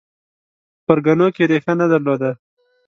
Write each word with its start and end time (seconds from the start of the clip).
په 0.75 0.81
پرګنو 0.85 1.27
کې 1.35 1.43
ریښه 1.49 1.73
نه 1.79 1.85
درلوده 1.91 2.31